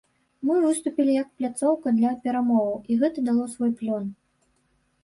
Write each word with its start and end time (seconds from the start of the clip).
Мы 0.49 0.55
выступілі 0.63 1.17
як 1.17 1.29
пляцоўка 1.41 1.87
для 1.99 2.15
перамоваў, 2.25 2.75
і 2.89 2.99
гэта 3.05 3.19
дало 3.31 3.45
свой 3.57 3.71
плён. 3.85 4.11